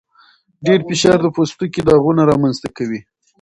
ډېر 0.65 0.79
فشار 0.87 1.17
د 1.21 1.27
پوستکي 1.35 1.81
داغونه 1.87 2.21
رامنځته 2.31 2.69
کوي. 2.77 2.99